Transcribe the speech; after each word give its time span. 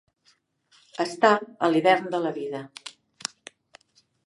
Estar 1.05 1.31
a 1.67 1.69
l'hivern 1.75 2.09
de 2.17 2.23
la 2.25 2.33
vida. 2.39 2.65